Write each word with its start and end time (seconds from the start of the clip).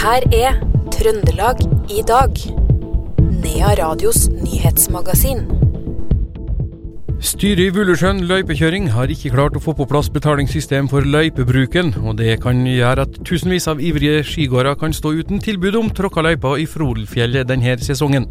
her 0.00 0.24
er 0.32 0.54
Trøndelag 0.94 1.58
i 1.92 2.00
dag. 2.08 2.32
Nea 3.42 3.72
Radios 3.76 4.28
nyhetsmagasin. 4.32 5.42
Styret 7.20 7.66
i 7.66 7.74
Vullesjøen 7.76 8.22
løypekjøring 8.24 8.86
har 8.94 9.12
ikke 9.12 9.34
klart 9.34 9.58
å 9.58 9.60
få 9.60 9.74
på 9.76 9.84
plass 9.90 10.08
betalingssystem 10.14 10.88
for 10.88 11.04
løypebruken, 11.04 11.92
og 12.00 12.16
det 12.16 12.38
kan 12.40 12.62
gjøre 12.64 13.04
at 13.04 13.18
tusenvis 13.28 13.68
av 13.68 13.82
ivrige 13.84 14.22
skigåere 14.24 14.72
kan 14.80 14.96
stå 14.96 15.12
uten 15.20 15.44
tilbud 15.44 15.76
om 15.82 15.92
tråkka 15.92 16.24
løyper 16.24 16.62
i 16.64 16.68
Frodelfjellet 16.70 17.52
denne 17.52 17.76
sesongen. 17.84 18.24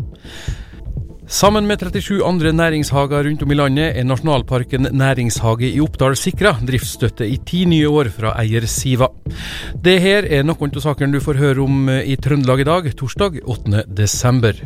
Sammen 1.30 1.68
med 1.70 1.77
37 1.77 2.23
andre 2.25 2.50
næringshager 2.54 3.27
rundt 3.27 3.43
om 3.46 3.52
i 3.52 3.55
landet 3.55 3.98
er 4.00 4.04
nasjonalparken 4.04 4.88
Næringshage 4.98 5.68
i 5.70 5.82
Oppdal 5.82 6.16
sikra 6.18 6.55
driftsstøtte 6.68 7.28
i 7.29 7.38
ti 7.46 7.66
nye 7.70 7.86
år 7.89 8.09
fra 8.09 8.32
eier 8.42 8.65
Siva. 8.65 9.11
Det 9.78 10.00
her 10.01 10.25
er 10.25 10.42
noen 10.42 10.73
av 10.73 10.82
sakene 10.82 11.14
du 11.14 11.21
får 11.21 11.37
høre 11.37 11.61
om 11.61 11.86
i 11.86 12.18
Trøndelag 12.18 12.65
i 12.65 12.68
dag, 12.71 12.89
torsdag 12.97 13.37
8. 13.46 13.84
desember. 13.86 14.57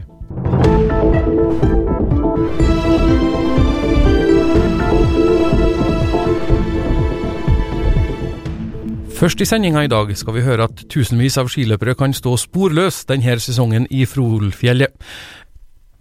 Først 9.20 9.44
i 9.44 9.52
sendinga 9.52 9.84
i 9.84 9.92
dag 9.92 10.16
skal 10.16 10.40
vi 10.40 10.48
høre 10.48 10.72
at 10.72 10.88
tusenvis 10.88 11.38
av 11.44 11.52
skiløpere 11.52 12.00
kan 12.00 12.16
stå 12.16 12.40
sporløs 12.40 13.04
denne 13.12 13.40
sesongen 13.44 13.92
i 13.92 14.08
Frolfjellet. 14.08 14.96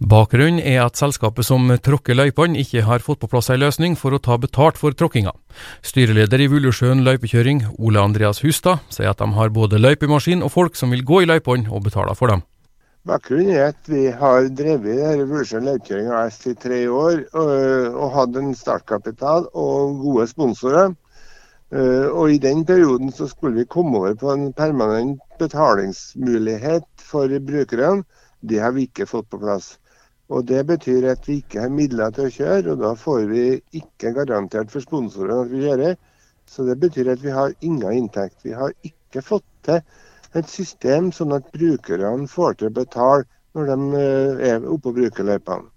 Bakgrunnen 0.03 0.59
er 0.59 0.81
at 0.83 0.99
selskapet 0.99 1.45
som 1.47 1.69
tråkker 1.79 2.17
løypene 2.17 2.59
ikke 2.59 2.81
har 2.83 2.99
fått 2.99 3.21
på 3.21 3.29
plass 3.31 3.47
ei 3.53 3.55
løsning 3.55 3.93
for 3.95 4.11
å 4.11 4.19
ta 4.19 4.35
betalt 4.35 4.75
for 4.75 4.91
tråkkinga. 4.91 5.31
Styreleder 5.79 6.41
i 6.43 6.47
Vullesjøen 6.51 7.05
løypekjøring, 7.05 7.61
Ole 7.79 8.01
Andreas 8.03 8.41
Hustad, 8.43 8.81
sier 8.91 9.13
at 9.13 9.21
de 9.21 9.29
har 9.37 9.53
både 9.55 9.79
løypemaskin 9.79 10.43
og 10.43 10.51
folk 10.51 10.75
som 10.75 10.91
vil 10.91 11.05
gå 11.07 11.21
i 11.23 11.29
løypene 11.29 11.71
og 11.71 11.85
betale 11.85 12.15
for 12.19 12.33
dem. 12.33 12.43
Bakgrunnen 13.07 13.55
er 13.55 13.69
at 13.69 13.87
vi 13.87 14.09
har 14.11 14.49
drevet 14.51 15.21
Vullesjøen 15.21 15.69
løypekjøring 15.69 16.09
AS 16.17 16.41
i 16.51 16.55
tre 16.59 16.81
år, 16.91 17.21
og, 17.31 17.53
og 17.93 18.11
hatt 18.17 18.39
en 18.41 18.51
startkapital 18.59 19.47
og 19.53 20.01
gode 20.01 20.25
sponsorer. 20.33 20.91
Uh, 21.71 22.11
og 22.11 22.33
I 22.33 22.41
den 22.43 22.65
perioden 22.67 23.13
så 23.15 23.29
skulle 23.31 23.63
vi 23.63 23.71
komme 23.71 24.01
over 24.01 24.19
på 24.19 24.35
en 24.35 24.51
permanent 24.51 25.23
betalingsmulighet 25.39 26.85
for 26.99 27.31
brukerne. 27.47 28.03
Det 28.43 28.59
har 28.59 28.75
vi 28.75 28.83
ikke 28.89 29.07
fått 29.07 29.31
på 29.31 29.39
plass. 29.39 29.77
Og 30.29 30.47
Det 30.47 30.61
betyr 30.67 31.09
at 31.11 31.27
vi 31.27 31.41
ikke 31.41 31.61
har 31.65 31.69
midler 31.69 32.13
til 32.15 32.29
å 32.29 32.33
kjøre, 32.33 32.71
og 32.71 32.79
da 32.81 32.93
får 32.95 33.25
vi 33.29 33.43
ikke 33.79 34.13
garantert 34.15 34.71
for 34.71 34.85
sponsorene 34.85 35.41
at 35.43 35.51
vi 35.51 35.63
kjører. 35.65 35.97
Så 36.47 36.63
det 36.67 36.77
betyr 36.79 37.11
at 37.11 37.23
vi 37.23 37.33
har 37.35 37.53
ingen 37.61 37.91
inntekt. 37.91 38.39
Vi 38.43 38.55
har 38.55 38.71
ikke 38.87 39.21
fått 39.21 39.45
til 39.67 39.81
et 40.39 40.49
system 40.49 41.11
sånn 41.11 41.35
at 41.35 41.51
brukerne 41.53 42.27
får 42.27 42.59
til 42.59 42.71
å 42.71 42.75
betale 42.79 43.27
når 43.53 43.69
de 43.69 44.03
er 44.49 44.65
oppe 44.65 44.87
på 44.87 44.95
brukerløypene. 44.97 45.69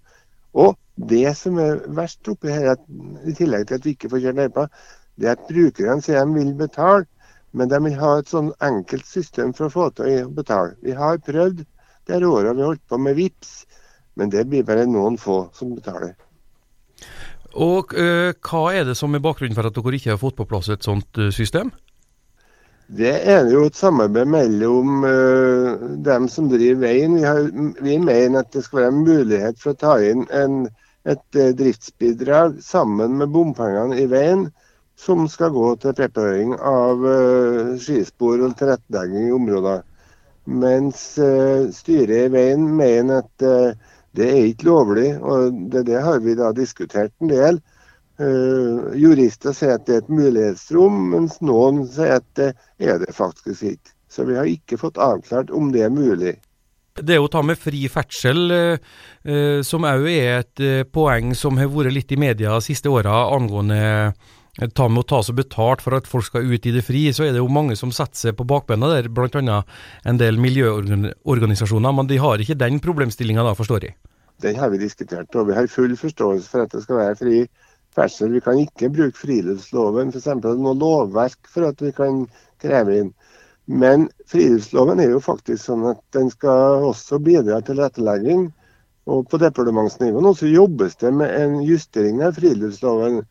Og 0.57 0.77
det 1.11 1.35
som 1.37 1.59
er 1.61 1.83
verst 1.99 2.27
oppi 2.31 2.49
her, 2.49 2.79
i 3.27 3.35
tillegg 3.37 3.67
til 3.67 3.77
at 3.77 3.85
vi 3.85 3.93
ikke 3.93 4.09
får 4.09 4.23
kjørt 4.23 4.39
løypa, 4.41 4.65
det 5.17 5.27
er 5.27 5.35
at 5.35 5.49
brukerne 5.49 6.01
sier 6.01 6.25
de 6.25 6.39
vil 6.39 6.53
betale, 6.57 7.05
men 7.53 7.69
de 7.69 7.79
vil 7.85 7.99
ha 8.01 8.15
et 8.17 8.31
sånn 8.31 8.49
enkelt 8.65 9.05
system 9.05 9.53
for 9.57 9.67
å 9.67 9.73
få 9.75 9.89
til 9.97 10.23
å 10.23 10.31
betale. 10.39 10.73
Vi 10.81 10.95
har 10.97 11.21
prøvd 11.25 11.63
det 12.07 12.23
året 12.25 12.57
vi 12.57 12.65
holdt 12.65 12.83
på 12.89 12.97
med 13.01 13.17
VIPS, 13.19 13.53
men 14.17 14.33
det 14.33 14.47
blir 14.49 14.65
bare 14.67 14.87
noen 14.89 15.17
få 15.21 15.45
som 15.55 15.75
betaler. 15.77 16.17
Og 17.57 17.93
øh, 17.97 18.33
Hva 18.43 18.63
er 18.73 18.85
det 18.85 18.97
som 18.97 19.15
er 19.15 19.23
bakgrunnen 19.23 19.55
for 19.57 19.67
at 19.67 19.75
dere 19.75 19.97
ikke 19.97 20.13
har 20.13 20.21
fått 20.21 20.37
på 20.37 20.45
plass 20.49 20.69
et 20.69 20.85
sånt 20.85 21.17
øh, 21.17 21.31
system? 21.33 21.71
Det 22.87 23.15
er 23.27 23.49
jo 23.51 23.65
et 23.67 23.75
samarbeid 23.75 24.29
mellom 24.31 25.03
øh, 25.03 25.79
dem 26.05 26.27
som 26.31 26.49
driver 26.49 26.85
veien. 26.85 27.17
Vi, 27.17 27.25
har, 27.25 27.49
vi, 27.83 27.97
mener 27.97 28.39
at 28.39 28.53
det 28.53 28.63
skal 28.63 28.79
være 28.79 28.93
en 28.93 29.03
mulighet 29.07 29.59
for 29.59 29.73
å 29.73 29.79
ta 29.81 29.97
inn 29.99 30.23
en, 30.31 30.69
et 31.07 31.39
driftsbidrag 31.59 32.61
sammen 32.63 33.17
med 33.19 33.33
bompengene 33.33 33.99
i 33.99 34.07
veien 34.11 34.47
som 34.97 35.27
skal 35.29 35.51
gå 35.53 35.75
til 35.81 35.93
preparering 35.93 36.55
av 36.57 37.03
skispor 37.77 38.41
og 38.41 38.55
tilrettelegging 38.57 39.27
i 39.27 39.35
områder. 39.35 39.83
Mens 40.47 41.03
styret 41.75 42.15
i 42.17 42.31
veien 42.33 42.63
mener 42.79 43.21
at 43.21 43.45
det 44.17 44.27
er 44.27 44.45
ikke 44.49 44.69
lovlig, 44.69 45.09
og 45.21 45.57
det, 45.71 45.85
det 45.89 46.01
har 46.03 46.21
vi 46.25 46.35
da 46.37 46.51
diskutert 46.55 47.13
en 47.21 47.33
del. 47.33 47.59
jurister 48.97 49.53
sier 49.53 49.75
at 49.77 49.83
det 49.85 49.93
er 49.93 49.99
et 50.01 50.09
mulighetsrom, 50.09 50.95
mens 51.11 51.37
noen 51.45 51.83
sier 51.85 52.17
at 52.17 52.25
det 52.39 52.47
er 52.81 52.97
det 53.03 53.13
faktisk 53.13 53.67
ikke. 53.75 53.93
Så 54.09 54.25
vi 54.25 54.37
har 54.39 54.49
ikke 54.49 54.79
fått 54.81 54.97
avklart 54.97 55.51
om 55.53 55.69
det 55.73 55.83
er 55.85 55.93
mulig. 55.93 56.33
Det 56.97 57.19
å 57.21 57.27
ta 57.29 57.43
med 57.45 57.59
fri 57.61 57.83
ferdsel, 57.91 58.49
uh, 58.49 59.59
som 59.61 59.85
òg 59.85 60.07
er 60.09 60.39
et 60.39 60.63
uh, 60.63 60.81
poeng 60.89 61.35
som 61.37 61.59
har 61.61 61.69
vært 61.69 61.93
litt 61.93 62.13
i 62.15 62.17
media 62.17 62.55
de 62.55 62.65
siste 62.65 62.89
åra 62.89 63.27
angående 63.35 63.77
ta 64.73 64.87
med 64.89 65.03
å 65.03 65.07
ta 65.07 65.21
seg 65.25 65.37
betalt 65.37 65.83
for 65.85 65.97
at 65.97 66.09
folk 66.09 66.25
skal 66.25 66.47
ut 66.49 66.65
i 66.65 66.73
det 66.73 66.83
fri, 66.85 67.05
så 67.13 67.27
er 67.27 67.35
det 67.35 67.43
jo 67.43 67.49
mange 67.51 67.77
som 67.77 67.93
setter 67.93 68.17
seg 68.17 68.37
på 68.39 68.47
bakbena 68.49 68.89
der, 68.95 69.09
bl.a. 69.13 69.61
en 70.07 70.19
del 70.21 70.39
miljøorganisasjoner. 70.41 71.95
Men 71.99 72.09
de 72.09 72.17
har 72.23 72.41
ikke 72.41 72.57
den 72.57 72.81
problemstillinga 72.83 73.45
da, 73.45 73.53
forstår 73.57 73.89
jeg? 73.89 73.97
Den 74.41 74.57
har 74.57 74.69
vi 74.73 74.81
diskutert, 74.81 75.33
og 75.35 75.49
vi 75.49 75.57
har 75.57 75.69
full 75.69 75.95
forståelse 75.97 76.49
for 76.49 76.65
at 76.65 76.73
det 76.73 76.83
skal 76.83 77.01
være 77.01 77.19
fri 77.21 77.37
ferdsel. 77.97 78.33
Vi 78.33 78.43
kan 78.45 78.59
ikke 78.61 78.91
bruke 78.93 79.17
friluftsloven, 79.17 80.13
f.eks. 80.13 80.29
noe 80.45 80.75
lovverk 80.77 81.49
for 81.53 81.69
at 81.69 81.81
vi 81.81 81.93
kan 81.97 82.25
kreve 82.61 83.01
inn. 83.01 83.15
Men 83.67 84.07
friluftsloven 84.31 85.01
er 85.03 85.11
jo 85.11 85.23
faktisk 85.23 85.65
sånn 85.65 85.85
at 85.89 85.99
den 86.15 86.29
skal 86.33 86.85
også 86.87 87.19
bidra 87.23 87.59
til 87.65 87.81
rettelegging. 87.81 88.47
Og 89.07 89.27
på 89.31 89.39
departementsnivå 89.39 90.21
nå 90.23 90.33
så 90.35 90.49
jobbes 90.51 90.97
det 91.01 91.13
med 91.15 91.31
en 91.31 91.61
justering 91.63 92.21
av 92.25 92.35
friluftsloven 92.39 93.21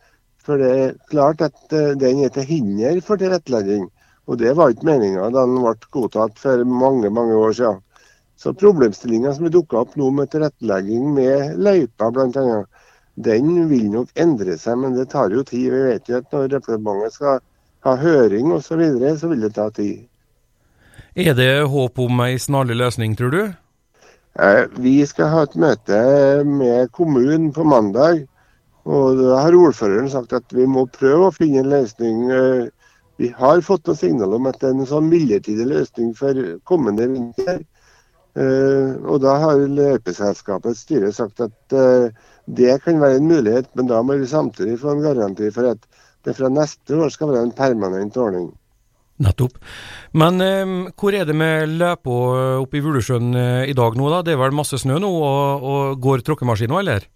for 0.46 0.62
det 0.62 0.70
er 0.80 0.94
klart 1.10 1.42
at 1.42 1.74
eh, 1.74 1.94
den 1.98 2.22
er 2.24 2.32
til 2.34 2.46
hinder 2.46 3.00
for 3.04 3.20
tilrettelegging. 3.20 3.88
Og 4.26 4.38
det 4.40 4.54
var 4.58 4.72
ikke 4.72 4.88
meninga 4.88 5.28
da 5.34 5.44
den 5.46 5.58
ble 5.62 5.74
godtatt 5.94 6.38
for 6.38 6.62
mange 6.66 7.10
mange 7.10 7.34
år 7.34 7.52
siden. 7.58 7.82
Så 8.36 8.52
problemstillinga 8.52 9.32
som 9.34 9.48
dukka 9.50 9.82
opp 9.82 9.94
nå 9.96 10.10
med 10.12 10.30
tilrettelegging 10.32 11.12
med 11.16 11.56
løyper 11.62 12.12
bl.a., 12.12 12.64
den 13.16 13.46
vil 13.70 13.86
nok 13.88 14.10
endre 14.20 14.58
seg, 14.60 14.76
men 14.82 14.92
det 14.92 15.06
tar 15.14 15.32
jo 15.32 15.40
tid. 15.46 15.70
Vi 15.72 15.84
vet 15.86 16.08
jo 16.10 16.18
at 16.20 16.34
når 16.34 16.50
departementet 16.52 17.14
skal 17.16 17.38
ha 17.86 17.94
høring 17.96 18.50
osv., 18.52 18.66
så, 18.66 18.76
videre, 18.76 19.14
så 19.16 19.30
vil 19.30 19.46
det 19.46 19.54
ta 19.56 19.70
tid. 19.72 20.02
Er 21.16 21.32
det 21.38 21.64
håp 21.72 22.02
om 22.04 22.20
ei 22.26 22.36
snarlig 22.36 22.76
løsning, 22.76 23.16
tror 23.16 23.32
du? 23.32 23.40
Eh, 24.36 24.66
vi 24.84 24.98
skal 25.08 25.32
ha 25.32 25.44
et 25.46 25.56
møte 25.56 26.00
med 26.44 26.92
kommunen 26.92 27.48
på 27.56 27.64
mandag. 27.64 28.26
Og 28.86 29.18
da 29.18 29.40
har 29.42 29.56
ordføreren 29.58 30.10
sagt 30.10 30.34
at 30.36 30.52
vi 30.54 30.66
må 30.70 30.86
prøve 30.94 31.28
å 31.28 31.34
finne 31.34 31.64
en 31.64 31.72
løsning. 31.72 32.26
Eh, 32.30 32.92
vi 33.18 33.30
har 33.34 33.64
fått 33.64 33.88
noen 33.88 33.98
signal 33.98 34.36
om 34.36 34.46
at 34.46 34.60
det 34.60 34.68
er 34.68 34.76
en 34.76 34.88
sånn 34.88 35.08
midlertidig 35.10 35.66
løsning 35.70 36.12
for 36.18 36.38
kommende 36.68 37.08
vinter. 37.10 37.64
Eh, 38.36 38.90
og 39.08 39.22
da 39.24 39.38
har 39.40 39.62
løypeselskapets 39.72 40.82
styre 40.84 41.08
sagt 41.16 41.40
at 41.40 41.72
eh, 41.72 42.12
det 42.58 42.74
kan 42.84 43.00
være 43.00 43.22
en 43.22 43.30
mulighet, 43.30 43.70
men 43.78 43.88
da 43.88 44.02
må 44.04 44.18
vi 44.20 44.28
samtidig 44.28 44.76
få 44.82 44.92
en 44.92 45.06
garanti 45.06 45.48
for 45.54 45.70
at 45.72 45.88
det 46.26 46.36
fra 46.36 46.50
neste 46.52 46.98
år 47.00 47.14
skal 47.14 47.32
være 47.32 47.46
en 47.48 47.56
permanent 47.56 48.18
ordning. 48.20 48.50
Nettopp. 49.24 49.56
Men 50.12 50.44
eh, 50.44 50.76
hvor 51.00 51.16
er 51.16 51.24
det 51.24 51.38
med 51.38 51.78
løpa 51.80 52.20
oppe 52.60 52.76
i 52.76 52.84
Vulesjøen 52.84 53.32
i 53.64 53.76
dag 53.76 53.96
nå, 53.96 54.12
da? 54.12 54.20
Det 54.26 54.36
er 54.36 54.42
vel 54.44 54.58
masse 54.58 54.84
snø 54.84 55.00
nå, 55.00 55.14
og, 55.16 55.64
og 55.72 56.04
går 56.04 56.26
tråkkemaskina, 56.26 56.82
eller? 56.84 57.08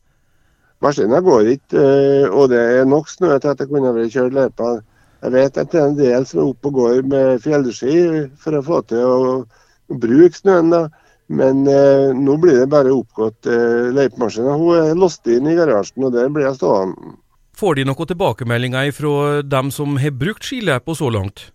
Maskinen 0.81 1.25
går 1.25 1.53
ikke, 1.57 1.77
eh, 1.77 2.27
og 2.33 2.49
det 2.53 2.61
er 2.61 2.89
nok 2.89 3.09
snø 3.13 3.35
til 3.39 3.53
at 3.53 3.61
det 3.61 3.69
kunne 3.69 3.93
vært 3.93 4.15
kjørt 4.15 4.37
løypa. 4.37 4.79
Jeg 5.21 5.33
vet 5.35 5.59
at 5.61 5.73
det 5.73 5.81
er 5.81 5.89
en 5.91 5.99
del 5.99 6.27
som 6.27 6.41
er 6.41 6.53
oppe 6.55 6.71
og 6.71 6.79
går 6.79 7.03
med 7.05 7.43
fjellski 7.45 7.97
for 8.41 8.57
å 8.57 8.65
få 8.65 8.81
til 8.89 9.05
å 9.05 9.99
bruke 10.01 10.39
snøen. 10.39 10.73
da. 10.73 10.87
Men 11.31 11.67
eh, 11.69 12.11
nå 12.17 12.39
blir 12.43 12.63
det 12.63 12.71
bare 12.73 12.95
oppgått 12.95 13.47
eh, 13.47 13.91
løypemaskiner. 13.95 14.57
Hun 14.57 14.79
er 14.81 14.97
låst 14.99 15.29
inn 15.31 15.47
i 15.47 15.55
garasjen, 15.59 16.09
og 16.09 16.17
der 16.17 16.33
blir 16.33 16.49
jeg 16.49 16.59
stående. 16.59 17.15
Får 17.61 17.77
de 17.77 17.85
noen 17.85 18.09
tilbakemeldinger 18.09 18.91
fra 18.97 19.43
dem 19.45 19.71
som 19.75 20.01
har 20.01 20.17
brukt 20.17 20.49
skiløypa 20.49 20.97
så 20.97 21.11
langt? 21.13 21.51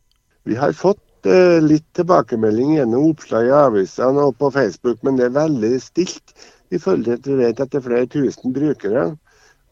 Vi 0.46 0.56
har 0.60 0.78
fått 0.78 1.26
eh, 1.26 1.58
litt 1.66 1.88
tilbakemelding 1.98 2.78
gjennom 2.78 3.10
oppslag 3.10 3.50
i 3.50 3.56
avisene 3.58 4.30
og 4.30 4.38
på 4.38 4.54
Facebook, 4.54 5.02
men 5.02 5.18
det 5.18 5.32
er 5.32 5.40
veldig 5.42 5.74
stilt 5.82 6.36
i 6.76 6.82
forhold 6.82 7.24
til 7.24 7.40
vet 7.40 7.60
at 7.60 7.72
det 7.72 7.82
er 7.82 7.86
flere 7.88 8.10
tusen 8.12 8.54
brukere. 8.56 9.06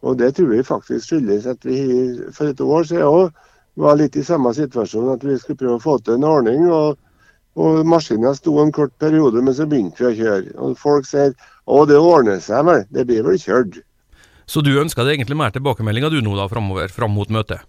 Og 0.03 0.17
Det 0.19 0.33
tror 0.35 0.51
vi 0.51 0.63
faktisk 0.63 1.05
skyldes 1.05 1.45
at 1.47 1.65
vi 1.65 1.79
for 2.35 2.51
et 2.51 2.61
år 2.61 2.83
siden 2.83 3.07
òg 3.07 3.31
var 3.79 3.97
litt 3.97 4.15
i 4.15 4.23
samme 4.23 4.51
situasjon, 4.53 5.13
at 5.13 5.23
vi 5.23 5.37
skulle 5.39 5.57
prøve 5.57 5.79
å 5.79 5.83
få 5.83 5.97
til 5.99 6.19
en 6.19 6.27
ordning. 6.27 6.67
og, 6.69 6.97
og 7.55 7.85
Maskinen 7.85 8.35
sto 8.35 8.57
en 8.61 8.71
kort 8.71 8.93
periode, 8.99 9.41
men 9.41 9.55
så 9.55 9.65
begynte 9.69 10.03
vi 10.03 10.09
å 10.11 10.17
kjøre. 10.19 10.55
Og 10.59 10.77
Folk 10.77 11.07
sier 11.09 11.33
å 11.65 11.85
det 11.89 11.97
ordner 11.97 12.41
seg 12.43 12.65
vel, 12.67 12.83
det 12.91 13.07
blir 13.09 13.23
vel 13.25 13.39
kjørt. 13.39 13.79
Så 14.45 14.61
du 14.61 14.73
ønsker 14.79 15.05
deg 15.05 15.17
egentlig 15.17 15.39
mer 15.39 15.53
tilbakemeldinger 15.55 16.11
du 16.11 16.19
nå 16.21 16.35
da 16.35 16.49
framover, 16.51 16.91
fram 16.91 17.15
mot 17.15 17.31
møtet? 17.31 17.63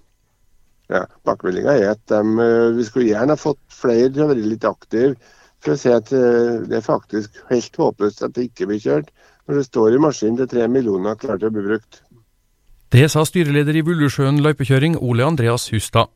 Ja, 0.93 1.07
Tilbakemeldinga 1.07 1.77
er 1.79 1.93
at 1.95 2.03
de, 2.11 2.21
eh, 2.45 2.75
vi 2.77 2.85
skulle 2.85 3.09
gjerne 3.09 3.33
ha 3.33 3.41
fått 3.41 3.61
flere 3.73 4.11
til 4.11 4.25
å 4.25 4.31
være 4.33 4.45
litt 4.45 4.67
aktive 4.69 5.15
for 5.65 5.73
å 5.73 5.81
si 5.81 5.93
at 5.95 6.13
eh, 6.13 6.61
det 6.69 6.77
er 6.77 6.85
faktisk 6.85 7.39
helt 7.49 7.79
håpløst 7.81 8.25
at 8.27 8.35
det 8.37 8.51
ikke 8.51 8.69
blir 8.69 8.83
kjørt, 8.83 9.09
når 9.49 9.61
det 9.61 9.67
står 9.69 9.94
i 9.94 10.02
maskinen 10.02 10.41
til 10.41 10.50
tre 10.50 10.69
millioner 10.69 11.19
klart 11.20 11.44
å 11.44 11.52
bli 11.52 11.64
brukt. 11.64 12.02
Det 12.94 13.08
sa 13.11 13.25
styreleder 13.26 13.76
i 13.76 13.82
Vullusjøen 13.85 14.38
løypekjøring, 14.44 14.99
Ole 15.02 15.26
Andreas 15.26 15.67
Hustad. 15.73 16.12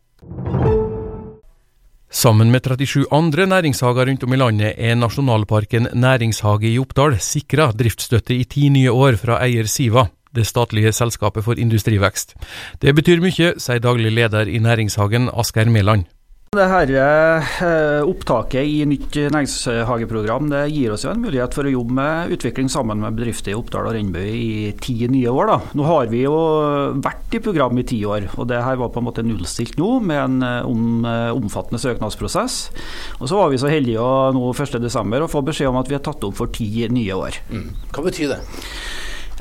Sammen 2.08 2.48
med 2.50 2.64
37 2.64 3.04
andre 3.12 3.44
næringshager 3.46 4.06
rundt 4.08 4.22
om 4.24 4.32
i 4.32 4.38
landet 4.40 4.78
er 4.78 4.94
nasjonalparken 4.96 5.90
Næringshage 5.92 6.70
i 6.70 6.78
Oppdal 6.80 7.18
sikra 7.20 7.68
driftsstøtte 7.76 8.32
i 8.32 8.46
ti 8.48 8.70
nye 8.72 8.94
år 8.94 9.18
fra 9.20 9.42
eier 9.44 9.68
Siva, 9.68 10.06
det 10.32 10.46
statlige 10.48 10.92
selskapet 10.92 11.44
for 11.44 11.60
industrivekst. 11.60 12.32
Det 12.80 12.94
betyr 12.96 13.20
mye, 13.20 13.52
sier 13.60 13.82
daglig 13.84 14.14
leder 14.14 14.48
i 14.48 14.58
Næringshagen, 14.58 15.28
Asgeir 15.28 15.68
Mæland. 15.68 16.08
Det 16.56 16.64
her 16.64 16.90
eh, 16.96 18.06
Opptaket 18.08 18.64
i 18.64 18.78
nytt 18.88 19.18
næringshageprogram 19.34 20.46
det 20.48 20.62
gir 20.72 20.94
oss 20.94 21.04
jo 21.04 21.10
en 21.12 21.20
mulighet 21.20 21.52
for 21.52 21.68
å 21.68 21.72
jobbe 21.74 21.96
med 21.98 22.32
utvikling 22.38 22.70
sammen 22.72 23.02
med 23.02 23.18
bedrifter 23.18 23.52
i 23.52 23.56
Oppdal 23.58 23.90
og 23.90 23.92
Rennbu 23.92 24.20
i 24.22 24.70
ti 24.80 24.96
nye 25.12 25.28
år. 25.28 25.50
Da. 25.50 25.58
Nå 25.76 25.84
har 25.84 26.08
vi 26.08 26.22
jo 26.22 26.38
vært 27.04 27.36
i 27.36 27.42
program 27.44 27.76
i 27.76 27.84
ti 27.90 27.98
år, 28.08 28.30
og 28.38 28.48
det 28.48 28.62
her 28.64 28.80
var 28.80 28.94
på 28.94 29.02
en 29.02 29.08
måte 29.10 29.26
nullstilt 29.26 29.76
nå 29.76 29.90
med 30.08 30.22
en 30.22 30.38
eh, 30.48 31.12
eh, 31.12 31.36
omfattende 31.36 31.82
søknadsprosess. 31.84 32.56
Og 33.20 33.28
Så 33.28 33.36
var 33.36 33.52
vi 33.52 33.60
så 33.60 33.68
heldige 33.68 34.00
å 34.00 34.32
nå 34.32 34.48
1.12. 34.54 34.88
å 35.20 35.28
få 35.28 35.44
beskjed 35.44 35.68
om 35.68 35.82
at 35.82 35.92
vi 35.92 35.98
har 35.98 36.04
tatt 36.06 36.24
opp 36.24 36.40
for 36.40 36.48
ti 36.48 36.70
nye 36.88 37.20
år. 37.28 37.42
Mm. 37.52 37.68
Hva 37.92 38.08
betyr 38.08 38.32
det? 38.32 38.40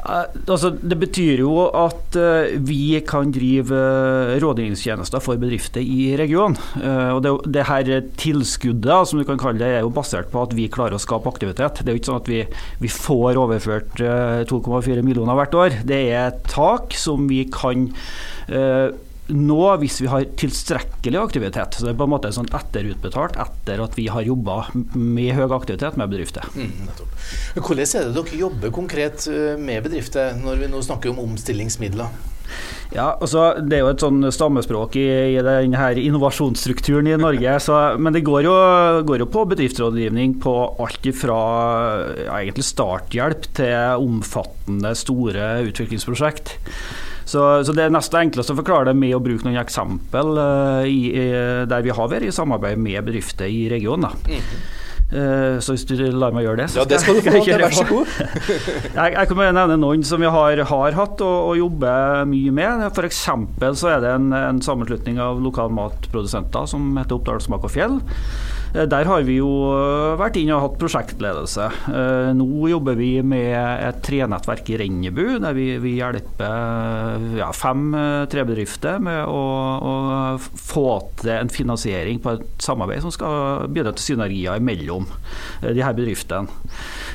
Altså, 0.06 0.70
det 0.78 0.98
betyr 1.02 1.42
jo 1.42 1.68
at 1.74 2.18
uh, 2.20 2.54
vi 2.68 3.00
kan 3.08 3.32
drive 3.34 3.74
uh, 3.74 4.36
rådgivningstjenester 4.42 5.24
for 5.24 5.40
bedrifter 5.42 5.82
i 5.82 6.12
regionen. 6.20 6.58
Uh, 6.78 7.16
og 7.16 7.24
det, 7.26 7.34
det, 7.58 7.66
her 7.70 7.92
tilskuddet, 8.20 9.10
som 9.10 9.20
du 9.20 9.26
kan 9.28 9.42
kalle 9.42 9.62
det, 9.62 9.72
er 9.80 9.86
jo 9.86 9.94
basert 9.94 10.30
på 10.34 10.44
at 10.46 10.56
vi 10.58 10.70
klarer 10.72 10.98
å 10.98 11.02
skape 11.02 11.30
aktivitet. 11.32 11.82
Det 11.82 11.92
er 11.92 11.98
jo 11.98 12.04
ikke 12.04 12.12
sånn 12.12 12.22
at 12.22 12.32
vi, 12.32 12.44
vi 12.84 12.94
får 12.94 13.42
overført 13.42 14.06
2,4 14.52 15.04
millioner 15.06 15.38
hvert 15.40 15.58
år. 15.58 15.82
Det 15.88 16.02
er 16.12 16.30
et 16.30 16.48
tak 16.52 16.96
som 16.98 17.28
vi 17.32 17.44
kan 17.54 17.90
nå 19.34 19.60
hvis 19.82 20.00
vi 20.04 20.10
har 20.12 20.28
tilstrekkelig 20.40 21.20
aktivitet. 21.20 21.78
Så 21.78 21.86
det 21.86 21.94
er 21.94 22.00
på 22.00 22.08
en 22.08 22.14
måte 22.14 22.32
sånn 22.36 22.50
etterutbetalt 22.56 23.38
etter 23.42 23.84
at 23.84 23.98
vi 24.00 24.08
har 24.12 24.26
jobba 24.28 24.62
med 24.94 25.36
høy 25.38 25.46
aktivitet 25.50 26.00
med 26.00 26.14
bedrifter. 26.14 26.48
Mm, 26.56 26.88
Hvordan 27.58 27.84
er 27.84 28.08
det 28.08 28.16
dere 28.18 28.42
jobber 28.46 28.74
konkret 28.76 29.28
eh, 29.32 29.60
med 29.60 29.86
bedrifter 29.88 30.38
når 30.40 30.64
vi 30.64 30.72
nå 30.72 30.82
snakker 30.86 31.14
om 31.14 31.24
omstillingsmidler? 31.28 32.12
Ja, 32.96 33.18
altså 33.20 33.58
Det 33.60 33.76
er 33.76 33.82
jo 33.84 33.90
et 33.92 34.04
sånn 34.04 34.22
stammespråk 34.32 34.96
i, 35.00 35.08
i 35.36 35.42
denne 35.44 35.90
innovasjonsstrukturen 36.00 37.10
i 37.12 37.18
Norge. 37.20 37.58
Så, 37.64 37.76
men 38.00 38.16
det 38.16 38.24
går 38.28 38.48
jo, 38.48 38.54
går 39.08 39.24
jo, 39.26 39.28
på 39.34 39.44
bedriftsrådgivning 39.52 40.38
på 40.44 40.54
alt 40.80 41.10
fra 41.20 41.42
ja, 42.24 42.40
starthjelp 42.70 43.50
til 43.60 44.08
omfattende, 44.08 44.96
store 44.98 45.52
utviklingsprosjekt. 45.68 46.56
Så, 47.28 47.44
så, 47.68 47.76
det 47.76 47.84
er 47.84 47.94
nesten 47.94 48.22
enklest 48.22 48.54
å 48.54 48.58
forklare 48.58 48.92
det 48.92 48.98
med 49.00 49.12
å 49.18 49.22
bruke 49.24 49.44
noen 49.44 49.60
eksempel 49.60 50.38
uh, 50.40 50.88
i, 50.88 51.12
i, 51.12 51.28
der 51.68 51.84
vi 51.84 51.96
har 51.96 52.12
vært 52.12 52.30
i 52.30 52.34
samarbeid 52.34 52.80
med 52.80 53.04
bedrifter 53.04 53.52
i 53.52 53.66
regionen. 53.72 54.16
Mm. 54.28 54.52
Uh, 55.08 55.56
så 55.64 55.72
hvis 55.72 55.86
du 55.88 55.96
lar 56.12 56.34
meg 56.36 56.44
gjøre 56.44 56.62
det, 56.64 56.70
så 56.72 56.82
ja, 56.82 56.86
det 56.88 56.98
skal, 57.00 57.20
skal 57.24 57.38
du 57.38 57.44
få. 57.44 57.60
Vær 57.64 57.76
så 57.76 57.86
god. 57.88 58.10
jeg, 59.00 59.14
jeg 59.14 59.30
kan 59.30 59.44
nevne 59.60 59.78
noen 59.80 60.04
som 60.08 60.24
vi 60.24 60.32
har, 60.32 60.64
har 60.72 60.98
hatt 61.00 61.24
og, 61.24 61.38
og 61.52 61.60
jobber 61.60 62.28
mye 62.32 62.56
med. 62.56 62.88
F.eks. 62.92 63.24
så 63.80 63.92
er 63.92 64.04
det 64.04 64.14
en, 64.16 64.32
en 64.36 64.64
sammenslutning 64.64 65.20
av 65.24 65.40
lokalmatprodusenter 65.44 66.68
som 66.72 66.94
heter 67.00 67.20
Oppdalsmak 67.20 67.68
og 67.68 67.76
Fjell. 67.76 68.00
Eh, 68.74 68.86
der 68.90 69.08
har 69.08 69.24
vi 69.28 69.38
jo 69.40 69.50
eh, 69.72 70.18
vært 70.20 70.38
inne 70.40 70.56
og 70.58 70.64
hatt 70.66 70.78
prosjektledelse. 70.82 71.68
Eh, 71.92 72.32
nå 72.38 72.70
jobber 72.72 72.98
vi 73.00 73.12
med 73.26 73.56
et 73.56 74.02
trenettverk 74.06 74.72
i 74.74 74.80
Rennebu, 74.82 75.38
der 75.44 75.56
vi, 75.58 75.70
vi 75.84 75.96
hjelper 75.98 77.38
ja, 77.40 77.50
fem 77.56 77.90
trebedrifter 78.32 79.00
med 79.04 79.24
å, 79.30 79.44
å, 79.78 79.94
få 80.38 80.88
til 81.22 81.34
en 81.38 81.52
finansiering 81.52 82.22
på 82.24 82.36
et 82.36 82.46
samarbeid 82.64 83.06
som 83.06 83.14
skal 83.14 83.68
bidra 83.72 83.94
til 83.96 84.14
synergier 84.14 84.62
mellom 84.64 85.08
de 85.64 85.84
her 85.84 85.96
bedriftene. 85.98 86.50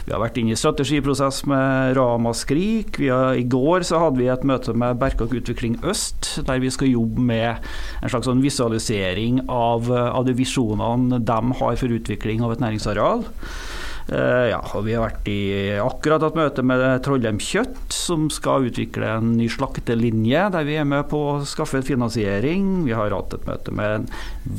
Vi 0.07 0.11
har 0.11 0.23
vært 0.23 0.39
inne 0.41 0.55
i 0.55 0.59
strategiprosess 0.59 1.45
med 1.51 1.95
Ramaskrik. 1.99 2.99
Har, 3.07 3.37
I 3.39 3.45
går 3.47 3.87
så 3.87 4.01
hadde 4.03 4.19
vi 4.19 4.31
et 4.33 4.47
møte 4.49 4.75
med 4.75 4.99
Berkak 5.01 5.35
Utvikling 5.37 5.77
Øst, 5.87 6.33
der 6.49 6.63
vi 6.63 6.73
skal 6.75 6.91
jobbe 6.91 7.23
med 7.23 7.63
en 8.03 8.11
slags 8.11 8.27
sånn 8.27 8.43
visualisering 8.43 9.45
av, 9.47 9.91
av 9.93 10.27
de 10.27 10.35
visjonene 10.37 11.21
de 11.23 11.42
har 11.51 11.77
for 11.77 11.91
utvikling 11.91 12.43
av 12.47 12.53
et 12.55 12.63
næringsareal. 12.63 13.27
Uh, 14.11 14.49
ja, 14.51 14.61
Vi 14.83 14.95
har 14.97 15.05
vært 15.05 15.29
i 15.31 15.41
akkurat 15.83 16.25
hatt 16.25 16.39
møte 16.39 16.65
med 16.67 16.83
Trollheim 17.05 17.39
Kjøtt, 17.43 17.93
som 17.95 18.29
skal 18.33 18.69
utvikle 18.69 19.09
en 19.19 19.35
ny 19.39 19.49
slaktelinje, 19.53 20.49
der 20.55 20.67
vi 20.67 20.79
er 20.81 20.89
med 20.89 21.07
på 21.11 21.21
å 21.33 21.37
skaffe 21.49 21.83
finansiering. 21.87 22.85
Vi 22.87 22.97
har 22.97 23.15
hatt 23.15 23.37
et 23.37 23.47
møte 23.49 23.75
med 23.75 23.97
en 23.97 24.09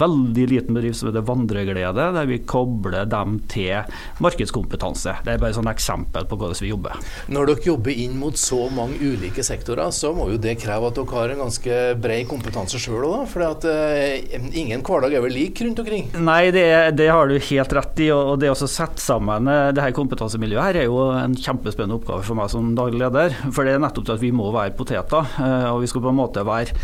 veldig 0.03 0.47
liten 0.51 0.77
bedrift 0.77 1.01
som 1.01 1.09
heter 1.09 1.25
Vandreglede, 1.27 2.07
der 2.15 2.29
vi 2.29 2.39
kobler 2.47 3.07
dem 3.09 3.39
til 3.51 3.83
markedskompetanse. 4.23 5.17
Det 5.25 5.35
er 5.35 5.41
bare 5.41 5.55
et 5.57 5.71
eksempel 5.73 6.27
på 6.29 6.39
hvordan 6.39 6.61
vi 6.63 6.71
jobber. 6.71 6.99
Når 7.33 7.51
dere 7.51 7.67
jobber 7.67 8.03
inn 8.05 8.17
mot 8.19 8.37
så 8.39 8.67
mange 8.73 8.99
ulike 9.01 9.43
sektorer, 9.45 9.91
så 9.95 10.13
må 10.15 10.29
jo 10.31 10.39
det 10.41 10.57
kreve 10.61 10.89
at 10.89 10.99
dere 10.99 11.17
har 11.17 11.33
en 11.33 11.43
ganske 11.45 11.81
bred 12.03 12.27
kompetanse 12.29 12.79
sjøl 12.81 13.07
òg, 13.09 13.25
for 13.31 13.45
at, 13.47 13.67
uh, 13.67 14.49
ingen 14.53 14.83
hverdag 14.85 15.17
er 15.17 15.25
vel 15.25 15.35
lik 15.35 15.61
rundt 15.65 15.81
omkring? 15.83 16.09
Nei, 16.23 16.47
det, 16.55 16.67
det 16.99 17.09
har 17.11 17.29
du 17.29 17.37
helt 17.37 17.77
rett 17.79 18.03
i. 18.03 18.09
og 18.13 18.37
det 18.41 18.51
å 18.51 18.57
sette 18.57 19.01
sammen 19.01 19.32
sammen 19.33 19.75
det 19.75 19.83
her 19.83 19.95
kompetansemiljøet 19.95 20.63
her 20.63 20.81
er 20.83 20.89
jo 20.89 21.09
en 21.17 21.35
kjempespennende 21.37 21.99
oppgave 21.99 22.25
for 22.25 22.37
meg 22.37 22.51
som 22.53 22.73
daglig 22.77 23.01
leder. 23.01 23.35
For 23.51 23.65
det 23.65 23.75
er 23.75 23.83
nettopp 23.83 24.07
til 24.07 24.17
at 24.17 24.23
vi 24.23 24.31
må 24.35 24.51
være 24.53 24.77
poteter, 24.77 25.35
eh, 25.39 25.67
og 25.71 25.83
vi 25.83 25.91
skal 25.91 26.03
på 26.03 26.13
en 26.13 26.21
måte 26.21 26.45
være 26.45 26.77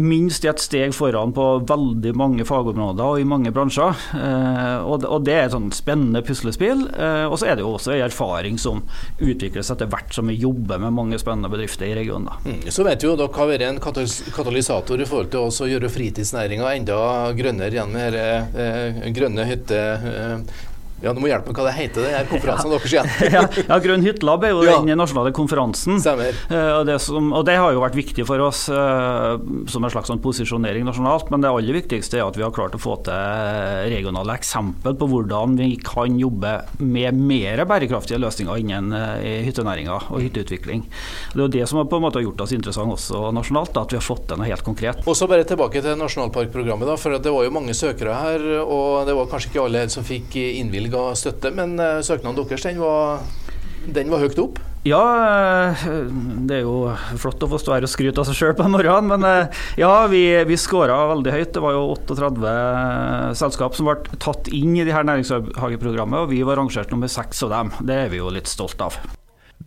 minst 0.00 0.46
et 0.48 0.62
steg 0.64 0.94
foran 0.96 1.34
på 1.36 1.44
veldig 1.68 2.14
mange 2.16 2.46
fagområder 2.48 3.04
og 3.04 3.20
i 3.20 3.26
mange 3.28 3.52
bransjer. 3.52 3.98
Eh, 4.16 4.80
og 4.80 5.26
det 5.26 5.34
er 5.34 5.42
et 5.44 5.52
sånn 5.52 5.68
spennende 5.76 6.22
puslespill. 6.24 6.86
Eh, 6.88 7.26
og 7.28 7.36
så 7.36 7.50
er 7.50 7.58
det 7.58 7.66
jo 7.66 7.74
også 7.76 7.92
en 7.92 8.06
erfaring 8.06 8.56
som 8.60 8.80
utvikles 9.20 9.68
etter 9.74 9.90
hvert 9.92 10.16
som 10.16 10.32
vi 10.32 10.38
jobber 10.40 10.80
med 10.80 10.96
mange 10.96 11.20
spennende 11.20 11.52
bedrifter 11.52 11.90
i 11.90 11.98
regionen. 12.00 12.32
Mm, 12.46 12.64
så 12.72 12.86
vet 12.88 13.04
jo 13.04 13.12
dere 13.18 13.28
har 13.36 13.50
vært 13.50 13.68
en 13.68 13.82
katalysator 13.84 15.04
i 15.04 15.08
forhold 15.10 15.32
til 15.34 15.52
å 15.52 15.72
gjøre 15.74 15.92
fritidsnæringa 15.92 16.72
enda 16.78 17.00
grønnere 17.36 17.76
gjennom 17.76 18.00
denne 18.00 19.12
grønne 19.14 19.50
hytte 19.52 19.82
ja, 21.04 21.12
Du 21.12 21.20
må 21.20 21.28
hjelpe 21.28 21.52
meg 21.52 21.58
hva 21.60 21.66
det 21.68 21.74
heter, 21.76 22.06
det 22.06 22.12
er 22.16 22.28
konferansen 22.30 22.70
ja. 22.72 22.78
deres 22.78 22.92
igjen. 22.94 23.34
ja, 23.34 23.42
ja, 23.68 23.78
Grønn 23.84 24.04
hyttelab 24.06 24.46
er 24.46 24.54
jo 24.54 24.64
ja. 24.64 24.76
den 24.80 24.98
nasjonale 24.98 25.32
konferansen. 25.36 26.00
Uh, 26.00 26.80
og, 26.80 26.84
det 26.88 26.98
som, 27.04 27.30
og, 27.32 27.44
det 27.48 27.58
har 27.60 27.74
jo 27.74 27.82
vært 27.82 27.98
viktig 27.98 28.26
for 28.28 28.40
oss 28.44 28.66
uh, 28.72 29.36
som 29.70 29.84
en 29.84 29.92
slags 29.92 30.10
sånn 30.10 30.22
posisjonering 30.24 30.86
nasjonalt. 30.88 31.30
Men 31.32 31.44
det 31.44 31.52
aller 31.52 31.76
viktigste 31.76 32.20
er 32.20 32.24
at 32.26 32.38
vi 32.38 32.44
har 32.46 32.54
klart 32.54 32.76
å 32.78 32.80
få 32.80 32.96
til 33.04 33.90
regionale 33.92 34.36
eksempel 34.38 34.96
på 34.98 35.08
hvordan 35.10 35.58
vi 35.60 35.74
kan 35.84 36.16
jobbe 36.20 36.54
med 36.80 37.20
mer 37.20 37.64
bærekraftige 37.68 38.20
løsninger 38.22 38.64
innen 38.64 38.94
uh, 38.96 39.20
hyttenæringa 39.44 40.00
og 40.08 40.24
hytteutvikling. 40.24 40.86
Det 41.34 41.38
er 41.38 41.44
jo 41.44 41.52
det 41.58 41.68
som 41.68 41.82
har 41.82 41.90
på 41.90 42.00
en 42.00 42.06
måte 42.06 42.24
gjort 42.24 42.46
oss 42.46 42.56
interessante 42.56 42.94
også 42.94 43.28
nasjonalt, 43.34 43.74
da, 43.74 43.84
at 43.84 43.92
vi 43.92 44.00
har 44.00 44.04
fått 44.06 44.28
til 44.30 44.40
noe 44.40 44.48
helt 44.48 44.64
konkret. 44.64 45.04
Og 45.04 45.16
så 45.18 45.28
bare 45.30 45.46
tilbake 45.48 45.82
til 45.84 45.98
nasjonalparkprogrammet. 46.00 46.88
da, 46.88 46.96
for 47.00 47.18
Det 47.18 47.32
var 47.32 47.44
jo 47.44 47.54
mange 47.54 47.74
søkere 47.76 48.16
her, 48.16 48.44
og 48.62 49.06
det 49.08 49.16
var 49.16 49.30
kanskje 49.30 49.52
ikke 49.52 49.64
alle 49.66 49.86
som 49.92 50.06
fikk 50.06 50.36
innvilget 50.40 50.93
ga 50.94 51.08
støtte, 51.18 51.52
men 51.54 51.74
uh, 51.80 51.98
søknaden 52.04 52.38
deres 52.38 52.64
den 52.64 52.80
var, 52.82 53.26
den 53.98 54.14
var 54.14 54.24
høyt 54.24 54.40
opp? 54.42 54.62
Ja, 54.84 55.00
eh, 55.72 55.84
det 56.44 56.58
er 56.58 56.66
jo 56.66 56.92
flott 57.16 57.40
å 57.40 57.48
få 57.48 57.56
stå 57.60 57.72
her 57.72 57.86
og 57.86 57.88
skryte 57.88 58.20
av 58.20 58.28
seg 58.28 58.36
sjøl 58.36 58.56
på 58.58 58.66
morgenen, 58.68 59.14
men 59.14 59.24
eh, 59.24 59.62
ja, 59.80 59.92
vi, 60.12 60.20
vi 60.44 60.58
skåra 60.60 60.98
veldig 61.14 61.32
høyt. 61.32 61.54
Det 61.56 61.62
var 61.64 61.72
jo 61.72 61.86
38 61.94 62.52
selskap 63.40 63.78
som 63.78 63.88
ble 63.88 64.18
tatt 64.20 64.50
inn 64.52 64.76
i 64.76 64.84
de 64.84 64.92
her 64.92 65.08
næringshageprogrammet, 65.08 66.26
og 66.26 66.34
vi 66.34 66.42
var 66.44 66.60
rangert 66.60 66.92
nummer 66.92 67.08
seks 67.08 67.40
av 67.48 67.54
dem. 67.54 67.72
Det 67.80 67.96
er 68.02 68.12
vi 68.12 68.20
jo 68.20 68.28
litt 68.34 68.50
stolt 68.50 68.84
av. 68.84 69.00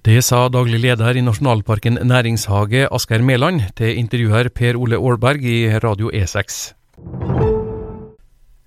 Det 0.06 0.20
sa 0.22 0.44
daglig 0.54 0.84
leder 0.86 1.18
i 1.18 1.26
Nasjonalparken 1.26 1.98
næringshage 2.06 2.86
Asgeir 2.94 3.26
Mæland 3.26 3.66
til 3.80 3.98
intervjuer 3.98 4.54
Per 4.54 4.78
Ole 4.78 5.02
Aalberg 5.02 5.50
i 5.50 5.60
Radio 5.82 6.14
E6. 6.14 6.78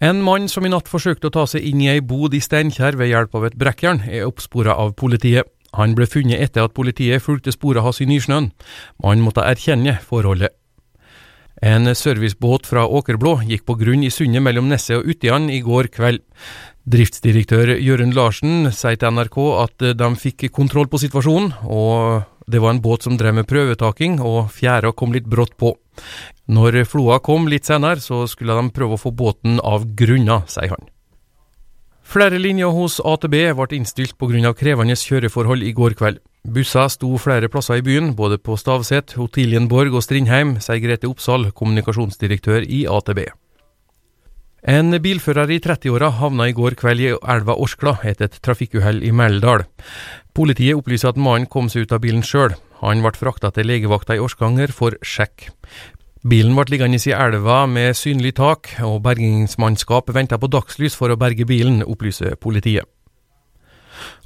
En 0.01 0.23
mann 0.25 0.47
som 0.49 0.65
i 0.65 0.71
natt 0.73 0.89
forsøkte 0.89 1.29
å 1.29 1.33
ta 1.35 1.43
seg 1.45 1.65
inn 1.69 1.83
i 1.85 1.91
ei 1.93 2.01
bod 2.01 2.33
i 2.33 2.39
Steinkjer 2.41 2.97
ved 2.97 3.11
hjelp 3.11 3.35
av 3.37 3.43
et 3.51 3.57
brekkjern, 3.61 3.99
er 4.09 4.25
oppspora 4.25 4.73
av 4.81 4.95
politiet. 4.97 5.45
Han 5.77 5.93
ble 5.95 6.07
funnet 6.09 6.41
etter 6.41 6.65
at 6.65 6.73
politiet 6.75 7.21
fulgte 7.21 7.53
sporet 7.53 7.85
hans 7.85 8.01
i 8.01 8.07
nysnøen. 8.09 8.49
Mannen 9.05 9.27
måtte 9.27 9.45
erkjenne 9.45 9.99
forholdet. 10.01 10.57
En 11.61 11.85
servicebåt 11.93 12.65
fra 12.65 12.87
Åkerblå 12.89 13.43
gikk 13.45 13.67
på 13.69 13.77
grunn 13.83 14.01
i 14.07 14.09
sundet 14.09 14.41
mellom 14.41 14.71
Nesset 14.73 14.97
og 15.03 15.13
Utjan 15.13 15.51
i 15.53 15.61
går 15.61 15.91
kveld. 15.93 16.25
Driftsdirektør 16.89 17.75
Jørund 17.77 18.17
Larsen 18.17 18.71
sier 18.73 18.97
til 18.97 19.13
NRK 19.13 19.39
at 19.67 19.89
de 20.01 20.11
fikk 20.17 20.49
kontroll 20.57 20.89
på 20.89 21.03
situasjonen, 21.05 21.53
og 21.69 22.25
det 22.49 22.65
var 22.65 22.73
en 22.73 22.81
båt 22.81 23.05
som 23.05 23.21
drev 23.21 23.37
med 23.37 23.51
prøvetaking, 23.53 24.17
og 24.25 24.49
fjæra 24.57 24.95
kom 24.97 25.13
litt 25.13 25.29
brått 25.29 25.59
på. 25.61 25.75
Når 26.51 26.83
floa 26.91 27.21
kom 27.23 27.49
litt 27.49 27.69
senere, 27.69 28.03
så 28.03 28.25
skulle 28.31 28.57
de 28.59 28.73
prøve 28.75 28.97
å 28.97 29.01
få 29.01 29.13
båten 29.15 29.61
av 29.63 29.85
grunna, 29.97 30.43
sier 30.51 30.75
han. 30.75 30.89
Flere 32.11 32.41
linjer 32.43 32.73
hos 32.75 32.99
AtB 33.07 33.37
ble 33.55 33.77
innstilt 33.77 34.17
pga. 34.19 34.51
krevende 34.59 34.97
kjøreforhold 34.99 35.63
i 35.63 35.73
går 35.73 35.95
kveld. 35.95 36.19
Busser 36.43 36.89
sto 36.89 37.13
flere 37.19 37.49
plasser 37.49 37.79
i 37.79 37.85
byen, 37.87 38.15
både 38.17 38.39
på 38.39 38.57
Stavset, 38.57 39.15
Hotelienborg 39.15 39.95
og 39.95 40.03
Strindheim, 40.03 40.57
sier 40.59 40.81
Grete 40.83 41.07
Oppsal, 41.07 41.53
kommunikasjonsdirektør 41.53 42.65
i 42.67 42.87
AtB. 42.89 43.29
En 44.69 44.93
bilfører 45.01 45.49
i 45.55 45.57
30-åra 45.65 46.11
havna 46.19 46.51
i 46.51 46.53
går 46.53 46.75
kveld 46.77 47.01
i 47.01 47.13
elva 47.15 47.55
Orskla 47.57 47.95
etter 48.05 48.29
et 48.29 48.41
trafikkuhell 48.45 49.01
i 49.01 49.13
Meldal. 49.13 49.65
Politiet 50.37 50.77
opplyser 50.77 51.15
at 51.15 51.21
mannen 51.21 51.49
kom 51.49 51.71
seg 51.73 51.87
ut 51.87 51.95
av 51.97 52.03
bilen 52.05 52.21
sjøl. 52.21 52.53
Han 52.83 53.01
ble 53.01 53.17
frakta 53.17 53.51
til 53.57 53.71
legevakta 53.71 54.19
i 54.19 54.21
Orskanger 54.21 54.73
for 54.77 54.99
sjekk. 55.01 55.49
Bilen 56.29 56.53
ble 56.53 56.75
liggende 56.75 57.01
i 57.01 57.17
elva 57.17 57.65
med 57.65 57.97
synlig 57.97 58.35
tak, 58.37 58.75
og 58.85 59.01
bergingsmannskap 59.07 60.13
venta 60.13 60.37
på 60.37 60.53
dagslys 60.53 60.97
for 60.97 61.09
å 61.09 61.17
berge 61.17 61.49
bilen, 61.49 61.81
opplyser 61.81 62.37
politiet. 62.37 62.85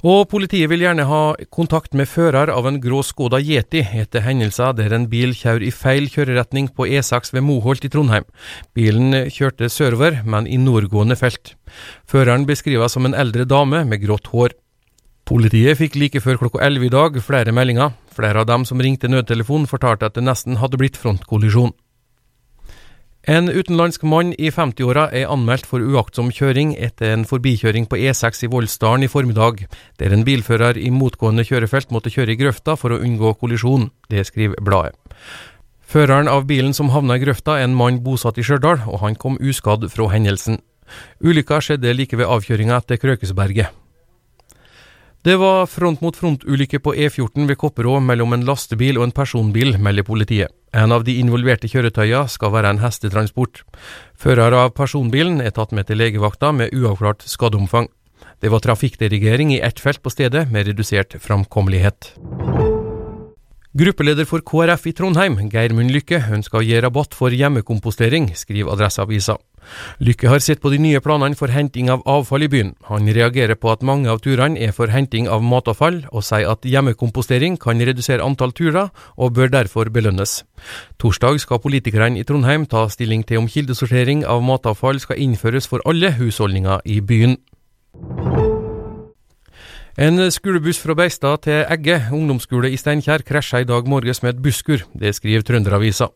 Og 0.05 0.27
politiet 0.31 0.69
vil 0.71 0.83
gjerne 0.85 1.05
ha 1.09 1.21
kontakt 1.53 1.95
med 1.97 2.09
fører 2.09 2.51
av 2.53 2.67
en 2.69 2.79
grå 2.81 3.01
Skoda 3.05 3.39
Yeti 3.41 3.83
etter 3.85 4.25
hendelser 4.25 4.75
der 4.77 4.93
en 4.95 5.07
bil 5.11 5.33
kjører 5.37 5.65
i 5.65 5.71
feil 5.73 6.09
kjøreretning 6.11 6.69
på 6.75 6.87
E6 6.87 7.33
ved 7.35 7.45
Moholt 7.47 7.87
i 7.87 7.91
Trondheim. 7.93 8.27
Bilen 8.77 9.15
kjørte 9.33 9.69
sørover, 9.69 10.21
men 10.25 10.47
i 10.47 10.59
nordgående 10.61 11.17
felt. 11.19 11.55
Føreren 12.09 12.47
beskrives 12.49 12.95
som 12.95 13.05
en 13.05 13.17
eldre 13.17 13.47
dame 13.49 13.85
med 13.85 14.03
grått 14.05 14.29
hår. 14.33 14.57
Politiet 15.25 15.79
fikk 15.79 15.95
like 15.97 16.21
før 16.21 16.37
klokka 16.43 16.61
11 16.61 16.85
i 16.85 16.93
dag 16.93 17.15
flere 17.25 17.53
meldinger. 17.55 17.95
Flere 18.13 18.43
av 18.43 18.49
dem 18.49 18.65
som 18.69 18.81
ringte 18.81 19.09
nødtelefonen 19.09 19.65
fortalte 19.67 20.05
at 20.05 20.17
det 20.17 20.23
nesten 20.23 20.61
hadde 20.61 20.77
blitt 20.77 20.99
frontkollisjon. 21.01 21.73
En 23.25 23.49
utenlandsk 23.49 24.03
mann 24.05 24.35
i 24.37 24.51
50-åra 24.53 25.07
er 25.17 25.31
anmeldt 25.33 25.65
for 25.65 25.81
uaktsom 25.81 26.27
kjøring 26.29 26.75
etter 26.77 27.09
en 27.09 27.23
forbikjøring 27.25 27.87
på 27.89 27.97
E6 27.97 28.43
i 28.45 28.49
Voldsdalen 28.53 29.07
i 29.07 29.09
formiddag, 29.09 29.63
der 29.97 30.13
en 30.13 30.25
bilfører 30.27 30.77
i 30.77 30.91
motgående 30.93 31.41
kjørefelt 31.47 31.89
måtte 31.89 32.13
kjøre 32.13 32.35
i 32.35 32.37
grøfta 32.37 32.75
for 32.77 32.93
å 32.93 32.99
unngå 33.01 33.31
kollisjon. 33.41 33.87
Det 34.13 34.27
skriver 34.29 34.61
bladet. 34.61 34.93
Føreren 35.89 36.29
av 36.29 36.45
bilen 36.45 36.77
som 36.77 36.91
havna 36.93 37.17
i 37.17 37.23
grøfta 37.23 37.57
er 37.57 37.65
en 37.65 37.77
mann 37.77 38.03
bosatt 38.05 38.37
i 38.37 38.45
Stjørdal, 38.45 38.83
og 38.85 39.01
han 39.01 39.17
kom 39.17 39.39
uskadd 39.41 39.87
fra 39.89 40.11
hendelsen. 40.13 40.61
Ulykka 41.17 41.63
skjedde 41.65 41.97
like 41.97 42.17
ved 42.19 42.29
avkjøringa 42.29 42.77
etter 42.77 43.01
Krøkesberget. 43.01 43.73
Det 45.25 45.35
var 45.41 45.65
front-mot-front-ulykke 45.65 46.77
på 46.85 46.91
E14 46.93 47.47
ved 47.49 47.57
Kopperå 47.57 47.95
mellom 47.97 48.35
en 48.35 48.43
lastebil 48.45 48.99
og 48.99 49.07
en 49.07 49.13
personbil, 49.17 49.71
melder 49.81 50.05
politiet. 50.05 50.53
En 50.69 50.93
av 50.93 51.01
de 51.07 51.15
involverte 51.17 51.65
kjøretøyene 51.71 52.29
skal 52.29 52.53
være 52.53 52.75
en 52.75 52.81
hestetransport. 52.83 53.63
Fører 54.13 54.53
av 54.53 54.75
personbilen 54.77 55.41
er 55.41 55.55
tatt 55.57 55.73
med 55.73 55.89
til 55.89 55.97
legevakta 55.97 56.51
med 56.53 56.77
uavklart 56.77 57.25
skadeomfang. 57.25 57.89
Det 58.37 58.53
var 58.53 58.61
trafikkdirigering 58.61 59.55
i 59.55 59.63
ett 59.65 59.81
felt 59.81 60.03
på 60.05 60.13
stedet, 60.13 60.45
med 60.53 60.69
redusert 60.69 61.17
framkommelighet. 61.17 62.11
Gruppeleder 63.75 64.23
for 64.23 64.39
KrF 64.39 64.85
i 64.87 64.91
Trondheim, 64.95 65.33
Geirmund 65.51 65.91
Lykke, 65.91 66.21
ønsker 66.31 66.61
å 66.61 66.63
gi 66.63 66.77
rabatt 66.79 67.11
for 67.11 67.33
hjemmekompostering, 67.35 68.29
skriver 68.39 68.71
Adresseavisa. 68.71 69.35
Lykke 69.99 70.29
har 70.31 70.39
sett 70.39 70.61
på 70.63 70.69
de 70.71 70.77
nye 70.79 71.01
planene 71.03 71.35
for 71.35 71.51
henting 71.51 71.89
av 71.91 72.05
avfall 72.07 72.45
i 72.45 72.49
byen. 72.53 72.71
Han 72.87 73.09
reagerer 73.11 73.59
på 73.59 73.73
at 73.73 73.83
mange 73.83 74.07
av 74.07 74.21
turene 74.23 74.61
er 74.63 74.71
for 74.71 74.93
henting 74.93 75.27
av 75.27 75.43
matavfall, 75.43 76.05
og 76.15 76.23
sier 76.23 76.47
at 76.53 76.63
hjemmekompostering 76.63 77.57
kan 77.59 77.83
redusere 77.83 78.23
antall 78.23 78.55
turer, 78.55 78.93
og 79.19 79.35
bør 79.35 79.51
derfor 79.57 79.91
belønnes. 79.91 80.37
Torsdag 80.95 81.41
skal 81.43 81.59
politikerne 81.59 82.21
i 82.21 82.23
Trondheim 82.23 82.63
ta 82.71 82.85
stilling 82.87 83.27
til 83.27 83.43
om 83.43 83.51
kildesortering 83.51 84.23
av 84.23 84.39
matavfall 84.39 85.03
skal 85.03 85.19
innføres 85.19 85.67
for 85.67 85.83
alle 85.83 86.15
husholdninger 86.15 86.87
i 86.87 87.01
byen. 87.03 87.35
En 89.95 90.19
skolebuss 90.27 90.81
fra 90.83 90.91
Beistad 90.91 91.45
til 91.45 91.61
Egge 91.71 91.95
ungdomsskole 92.11 92.67
i 92.67 92.75
Steinkjer 92.75 93.21
krasja 93.23 93.61
i 93.63 93.67
dag 93.69 93.87
morges 93.87 94.19
med 94.25 94.33
et 94.33 94.41
busskur. 94.43 94.81
Det 94.91 95.13
skriver 95.15 95.45
Trønderavisa. 95.47 96.09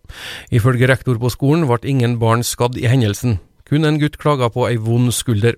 Ifølge 0.52 0.90
rektor 0.92 1.16
på 1.16 1.32
skolen 1.32 1.64
ble 1.64 1.80
ingen 1.88 2.18
barn 2.20 2.44
skadd 2.44 2.76
i 2.76 2.90
hendelsen. 2.92 3.38
Kun 3.64 3.88
en 3.88 4.02
gutt 4.02 4.20
klaga 4.20 4.50
på 4.52 4.68
ei 4.68 4.76
vond 4.76 5.14
skulder. 5.16 5.56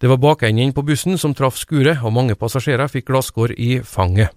Det 0.00 0.08
var 0.08 0.16
bakenden 0.16 0.72
på 0.72 0.86
bussen 0.86 1.20
som 1.20 1.36
traff 1.36 1.60
skuret, 1.60 2.00
og 2.00 2.16
mange 2.16 2.40
passasjerer 2.40 2.88
fikk 2.88 3.10
glasskår 3.12 3.52
i 3.52 3.82
fanget. 3.84 4.32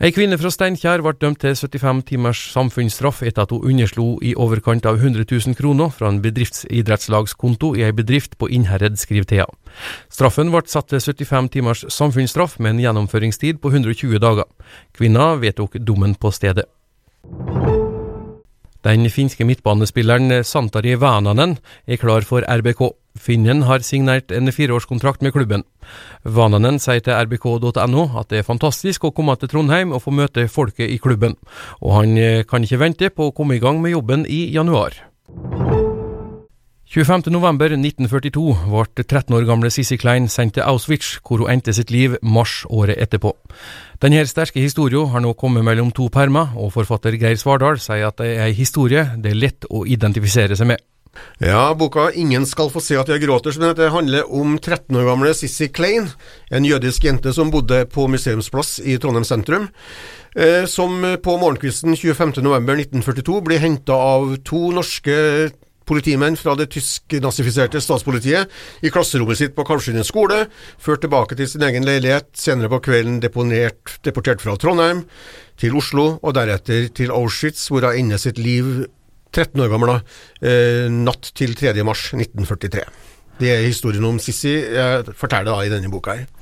Ei 0.00 0.10
kvinne 0.10 0.38
fra 0.40 0.50
Steinkjer 0.50 1.02
ble 1.04 1.12
dømt 1.20 1.42
til 1.44 1.52
75 1.54 2.00
timers 2.08 2.40
samfunnsstraff 2.54 3.20
etter 3.28 3.44
at 3.44 3.52
hun 3.52 3.66
underslo 3.68 4.06
i 4.24 4.32
overkant 4.34 4.86
av 4.88 4.96
100 4.96 5.26
000 5.28 5.58
kroner 5.58 5.92
fra 5.92 6.08
en 6.08 6.22
bedriftsidrettslagskonto 6.24 7.74
i 7.76 7.84
ei 7.86 7.92
bedrift 7.92 8.38
på 8.40 8.48
Innherred, 8.48 8.96
skriver 8.98 9.28
Thea. 9.28 9.46
Straffen 10.08 10.50
ble 10.54 10.64
satt 10.66 10.88
til 10.90 11.02
75 11.04 11.52
timers 11.52 11.84
samfunnsstraff 11.92 12.58
med 12.58 12.74
en 12.74 12.84
gjennomføringstid 12.86 13.60
på 13.60 13.74
120 13.74 14.22
dager. 14.22 14.48
Kvinna 14.96 15.34
vedtok 15.42 15.76
dommen 15.78 16.16
på 16.16 16.32
stedet. 16.32 16.66
Den 18.82 19.06
finske 19.10 19.46
midtbanespilleren 19.46 20.42
Santari 20.42 20.96
Vananen 20.98 21.58
er 21.86 22.00
klar 22.02 22.26
for 22.26 22.42
RBK. 22.42 22.90
Finnen 23.14 23.62
har 23.68 23.84
signert 23.84 24.32
en 24.32 24.50
fireårskontrakt 24.50 25.22
med 25.22 25.34
klubben. 25.36 25.62
Vananen 26.24 26.80
sier 26.82 27.04
til 27.04 27.14
rbk.no 27.14 28.08
at 28.18 28.32
det 28.32 28.40
er 28.40 28.48
fantastisk 28.48 29.04
å 29.04 29.12
komme 29.14 29.36
til 29.38 29.52
Trondheim 29.52 29.92
og 29.92 30.02
få 30.06 30.14
møte 30.16 30.48
folket 30.48 30.90
i 30.90 30.98
klubben, 30.98 31.36
og 31.80 32.00
han 32.00 32.18
kan 32.48 32.64
ikke 32.64 32.82
vente 32.82 33.12
på 33.12 33.30
å 33.30 33.36
komme 33.36 33.60
i 33.60 33.62
gang 33.62 33.82
med 33.84 33.94
jobben 33.94 34.26
i 34.26 34.46
januar. 34.54 34.96
25.11.1942 36.92 38.42
ble 38.68 39.04
13 39.06 39.32
år 39.32 39.46
gamle 39.48 39.70
Sissy 39.72 39.96
Klein 39.96 40.26
sendt 40.28 40.58
til 40.58 40.66
Auschwitz, 40.68 41.14
hvor 41.24 41.40
hun 41.40 41.48
endte 41.48 41.72
sitt 41.72 41.88
liv 41.88 42.18
mars 42.20 42.66
året 42.68 43.00
etterpå. 43.00 43.30
Denne 44.04 44.20
sterke 44.28 44.60
historien 44.60 45.08
har 45.08 45.24
nå 45.24 45.32
kommet 45.40 45.64
mellom 45.64 45.88
to 45.96 46.10
permer, 46.12 46.52
og 46.52 46.74
forfatter 46.74 47.16
Geir 47.16 47.40
Svardal 47.40 47.80
sier 47.80 48.10
at 48.10 48.20
det 48.20 48.34
er 48.34 48.50
en 48.50 48.58
historie 48.58 49.06
det 49.16 49.32
er 49.32 49.40
lett 49.40 49.68
å 49.72 49.86
identifisere 49.88 50.58
seg 50.58 50.68
med. 50.74 50.84
Ja, 51.40 51.72
boka 51.72 52.10
'Ingen 52.12 52.44
skal 52.46 52.68
få 52.68 52.80
se 52.80 52.96
at 52.96 53.08
jeg 53.08 53.24
gråter' 53.24 53.52
som 53.52 53.62
heter, 53.62 53.88
handler 53.88 54.28
om 54.28 54.58
13 54.58 54.96
år 54.96 55.08
gamle 55.08 55.34
Sissy 55.34 55.68
Klein, 55.72 56.10
en 56.50 56.64
jødisk 56.64 57.04
jente 57.04 57.32
som 57.32 57.50
bodde 57.50 57.86
på 57.86 58.06
Museumsplass 58.06 58.80
i 58.84 58.98
Trondheim 58.98 59.24
sentrum. 59.24 59.68
Eh, 60.36 60.66
som 60.66 61.00
på 61.22 61.38
morgenkvisten 61.40 61.94
25.11.1942 61.96 63.40
ble 63.44 63.58
henta 63.58 63.92
av 63.92 64.36
to 64.44 64.70
norske 64.72 65.52
politimenn 65.88 66.38
fra 66.38 66.54
det 66.58 66.68
tysk-nazifiserte 66.74 67.80
statspolitiet 67.82 68.50
i 68.82 68.92
klasserommet 68.92 69.40
sitt 69.40 69.54
på 69.56 69.66
Kalvskinnet 69.66 70.08
skole, 70.08 70.46
ført 70.82 71.04
tilbake 71.04 71.38
til 71.38 71.48
sin 71.50 71.64
egen 71.66 71.86
leilighet, 71.88 72.30
senere 72.38 72.70
på 72.72 72.82
kvelden 72.88 73.20
deponert, 73.22 73.98
deportert 74.06 74.44
fra 74.44 74.56
Trondheim 74.60 75.04
til 75.60 75.76
Oslo, 75.78 76.18
og 76.22 76.36
deretter 76.36 76.88
til 76.94 77.14
Auschwitz, 77.14 77.68
hvor 77.70 77.86
hun 77.86 77.98
ender 78.04 78.20
sitt 78.20 78.40
liv 78.40 78.84
13 79.32 79.60
år 79.64 79.72
gammel, 79.72 79.96
eh, 80.44 80.88
natt 80.92 81.32
til 81.34 81.54
3. 81.56 81.72
mars 81.84 82.10
1943. 82.12 82.84
Det 83.40 83.50
er 83.50 83.64
historien 83.64 84.04
om 84.04 84.20
Sissi 84.20 84.52
jeg 84.52 85.16
forteller 85.16 85.50
da 85.50 85.64
i 85.64 85.72
denne 85.72 85.90
boka 85.90 86.18
her. 86.20 86.41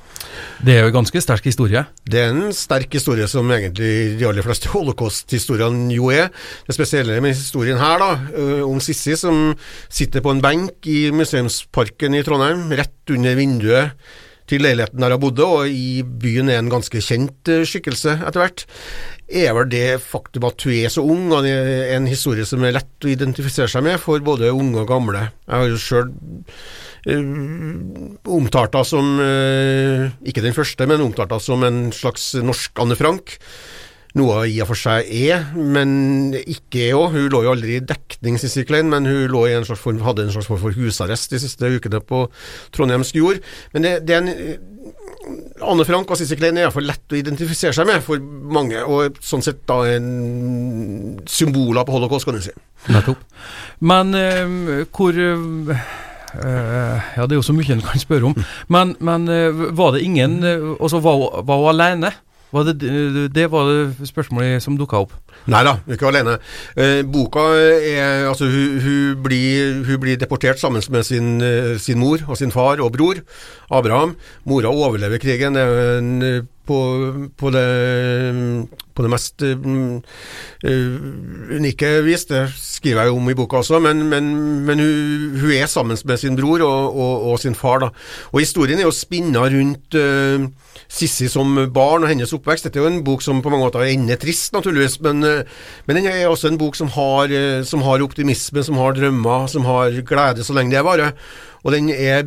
Det 0.60 0.74
er 0.74 0.82
jo 0.84 0.90
en 0.90 0.96
ganske 0.98 1.20
sterk 1.24 1.46
historie? 1.48 1.80
Det 2.04 2.20
er 2.20 2.34
en 2.34 2.52
sterk 2.52 2.92
historie 2.92 3.24
som 3.30 3.48
egentlig 3.54 4.18
de 4.20 4.26
aller 4.28 4.44
fleste 4.44 4.68
holocaust-historiene 4.68 5.88
jo 5.96 6.10
er. 6.12 6.28
Det 6.66 6.76
spesielle 6.76 7.16
med 7.24 7.32
historien 7.32 7.80
her, 7.80 8.02
da, 8.02 8.10
eh, 8.36 8.64
om 8.66 8.80
Sissi 8.84 9.16
som 9.16 9.54
sitter 9.88 10.20
på 10.20 10.34
en 10.34 10.42
benk 10.44 10.84
i 10.84 11.08
Museumsparken 11.16 12.18
i 12.18 12.24
Trondheim, 12.26 12.68
rett 12.76 13.14
under 13.14 13.38
vinduet 13.38 13.96
til 14.50 14.64
leiligheten 14.66 15.00
der 15.00 15.14
hun 15.14 15.22
bodde, 15.22 15.46
og 15.46 15.70
i 15.70 16.02
byen 16.02 16.50
er 16.50 16.60
en 16.60 16.72
ganske 16.72 17.00
kjent 17.04 17.48
eh, 17.48 17.64
skikkelse 17.64 18.18
etter 18.18 18.42
hvert, 18.42 18.66
er 19.30 19.54
vel 19.56 19.68
det 19.70 20.00
faktum 20.02 20.48
at 20.48 20.66
hun 20.66 20.76
er 20.76 20.92
så 20.92 21.06
ung, 21.06 21.30
og 21.32 21.46
det 21.46 21.54
er 21.54 21.96
en 21.96 22.10
historie 22.10 22.44
som 22.48 22.64
er 22.66 22.76
lett 22.76 23.06
å 23.06 23.12
identifisere 23.12 23.70
seg 23.70 23.86
med 23.86 24.00
for 24.02 24.20
både 24.26 24.52
unge 24.52 24.82
og 24.82 24.90
gamle. 24.90 25.28
Jeg 25.46 25.56
har 25.56 25.70
jo 25.70 25.80
sjøl 25.80 26.12
uh, 27.08 28.16
omtalt 28.36 28.78
som, 28.88 29.12
uh, 29.20 30.08
ikke 30.26 30.44
den 30.44 30.56
første, 30.56 30.88
men 30.88 31.04
omtalte 31.04 31.40
som 31.42 31.64
en 31.66 31.88
slags 31.94 32.32
norsk 32.44 32.82
Anne 32.82 32.98
Frank. 32.98 33.38
Noe 34.18 34.40
hun 34.40 34.50
i 34.50 34.56
og 34.58 34.72
for 34.72 34.78
seg 34.78 35.06
er, 35.06 35.44
men 35.54 36.32
ikke 36.40 36.88
er 36.88 36.96
òg. 36.98 37.12
Hun 37.14 37.28
lå 37.30 37.44
jo 37.46 37.52
aldri 37.52 37.76
i 37.78 37.84
dekning, 37.84 38.40
Sissy 38.42 38.64
Klein, 38.66 38.90
men 38.90 39.06
hun 39.06 39.36
en 39.46 39.68
form, 39.70 40.00
hadde 40.02 40.26
en 40.26 40.32
slags 40.34 40.50
form 40.50 40.58
for 40.64 40.74
husarrest 40.74 41.30
de 41.30 41.38
siste 41.38 41.70
ukene 41.70 42.02
på 42.02 42.24
trondheimsk 42.74 43.20
jord. 43.20 43.38
Men 43.72 43.86
det, 43.86 43.94
det 44.08 44.16
er 44.16 44.24
en 44.24 44.58
Anne 45.62 45.84
Frank 45.86 46.10
og 46.10 46.18
Sissy 46.18 46.34
Klein 46.38 46.58
er 46.58 46.66
iallfall 46.66 46.88
lett 46.88 47.12
å 47.12 47.18
identifisere 47.18 47.76
seg 47.76 47.86
med 47.86 48.02
for 48.02 48.22
mange, 48.56 48.80
og 48.82 49.20
sånn 49.22 49.44
sett 49.44 49.62
da 49.68 49.82
en 49.92 51.20
symboler 51.28 51.86
på 51.86 51.94
holocaust, 51.94 52.26
kan 52.26 52.38
du 52.38 52.42
si. 52.44 52.54
Nettopp. 52.90 53.22
Men 53.84 54.14
øh, 54.16 54.86
hvor 54.96 55.14
uh, 55.14 55.74
Ja, 56.34 57.26
det 57.26 57.34
er 57.34 57.38
jo 57.40 57.46
så 57.46 57.54
mye 57.56 57.74
en 57.74 57.84
kan 57.84 58.02
spørre 58.02 58.30
om. 58.30 58.36
Men, 58.68 58.96
men 59.00 59.28
uh, 59.28 59.70
var 59.76 59.96
det 59.96 60.04
ingen 60.06 60.40
Altså, 60.44 61.00
var, 61.02 61.42
var 61.46 61.62
hun 61.62 61.72
alene? 61.74 62.12
Var 62.50 62.66
det, 62.66 63.30
det 63.34 63.46
var 63.50 63.68
det 63.70 64.08
spørsmålet 64.08 64.62
som 64.62 64.78
dukka 64.78 65.04
opp? 65.04 65.14
Nei 65.48 65.62
da, 65.64 65.78
er 65.88 65.96
ikke 65.96 66.10
alene. 66.10 66.36
Eh, 66.76 67.00
boka 67.08 67.46
er 67.56 68.26
Altså, 68.28 68.50
hun, 68.50 68.80
hun, 68.84 69.22
blir, 69.24 69.80
hun, 69.86 70.00
blir, 70.02 70.18
deportert 70.20 70.60
sammen 70.60 70.82
med 70.90 71.04
sin, 71.06 71.40
eh, 71.40 71.78
sin, 71.78 71.98
mor 71.98 72.20
og 72.28 72.36
sin 72.36 72.52
far 72.52 72.80
og 72.80 72.92
bror, 72.92 73.22
Abraham. 73.70 74.16
Mora 74.44 74.68
overlever 74.68 75.18
krigen. 75.18 75.54
Det 75.54 75.62
er 75.62 75.98
en, 75.98 76.48
på, 76.70 76.78
på, 77.38 77.50
det, 77.50 77.66
på, 78.94 79.02
det, 79.02 79.10
mest 79.10 79.42
uh, 79.42 79.98
unike 81.56 81.90
vis. 82.06 82.26
Det 82.30 82.44
skriver 82.54 83.08
jeg 83.08 83.16
om 83.16 83.30
i 83.30 83.36
boka 83.38 83.60
også, 83.62 83.80
men, 83.82 84.04
men, 84.12 84.30
men 84.68 84.82
hun, 84.82 85.38
hun, 85.40 85.52
er 85.56 85.66
sammen 85.66 85.98
med 86.04 86.20
sin 86.20 86.38
bror 86.38 86.62
og, 86.62 86.96
og, 86.96 87.30
og 87.32 87.40
sin 87.42 87.58
far. 87.58 87.82
Da. 87.82 87.90
Og 88.30 88.44
Historien 88.44 88.78
er 88.78 88.86
jo 88.86 88.94
spinna 88.94 89.48
rundt 89.50 89.98
uh, 89.98 90.46
Sissi 90.90 91.28
som 91.30 91.54
barn 91.70 92.02
og 92.02 92.10
hennes 92.10 92.32
oppvekst. 92.34 92.66
Dette 92.66 92.80
er 92.80 92.82
jo 92.82 92.90
en 92.90 93.04
bok 93.06 93.22
som 93.22 93.38
på 93.42 93.50
mange 93.52 93.68
måter 93.68 93.86
ender 93.86 94.18
trist, 94.18 94.50
naturligvis, 94.56 94.96
men, 95.06 95.22
eh, 95.22 95.29
men 95.86 95.98
den 95.98 96.08
er 96.10 96.28
også 96.28 96.50
en 96.50 96.58
bok 96.60 96.78
som 96.78 96.90
har, 96.96 97.32
eh, 97.34 97.62
som 97.66 97.84
har 97.86 98.04
optimisme, 98.04 98.64
som 98.66 98.80
har 98.80 98.96
drømmer, 98.98 99.46
som 99.52 99.68
har 99.68 100.00
glede 100.06 100.46
så 100.46 100.56
lenge 100.56 100.74
det 100.74 100.84
varer. 100.86 101.14
Og 101.64 101.74
den 101.76 101.90
er 101.92 102.24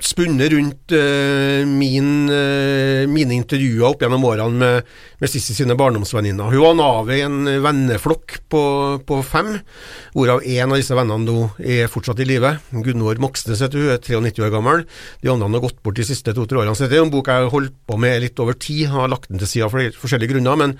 spunnet 0.00 0.50
rundt 0.52 0.94
uh, 0.96 1.62
min, 1.68 2.08
uh, 2.32 3.04
mine 3.10 3.36
intervjuer 3.36 3.84
opp 3.90 4.02
gjennom 4.02 4.24
årene 4.30 4.56
med, 4.60 4.88
med 5.20 5.30
Sissi 5.30 5.54
sine 5.56 5.76
barndomsvenninner. 5.78 6.52
Hun 6.54 6.64
var 6.64 6.78
navet 6.78 7.18
i 7.18 7.24
en 7.26 7.50
venneflokk 7.64 8.38
på, 8.52 8.62
på 9.06 9.20
fem, 9.26 9.52
hvorav 10.16 10.44
én 10.48 10.72
av 10.72 10.80
disse 10.80 10.96
vennene 10.96 11.28
nå 11.28 11.46
er 11.60 11.92
fortsatt 11.92 12.24
i 12.24 12.28
live. 12.28 12.56
Gunvor 12.72 13.20
Moxnes 13.22 13.62
heter 13.64 13.84
hun, 13.84 13.92
er 13.94 14.02
93 14.02 14.46
år 14.48 14.54
gammel. 14.56 14.84
De 15.20 15.32
andre 15.32 15.52
har 15.52 15.66
gått 15.68 15.80
bort 15.84 16.00
de 16.00 16.08
siste 16.08 16.34
to-tre 16.36 16.62
årene. 16.62 16.76
Så 16.76 16.86
dette 16.86 17.00
er 17.00 17.04
en 17.04 17.12
bok 17.12 17.30
jeg 17.30 17.44
har 17.44 17.52
holdt 17.52 17.76
på 17.86 18.00
med 18.00 18.20
litt 18.24 18.40
over 18.42 18.56
tid, 18.56 18.88
har 18.94 19.10
lagt 19.12 19.30
den 19.30 19.42
til 19.42 19.52
side 19.52 19.68
av 19.68 20.00
forskjellige 20.00 20.36
grunner. 20.36 20.60
men 20.64 20.78